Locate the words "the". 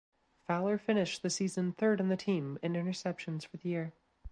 1.21-1.29, 2.09-2.17, 3.57-3.69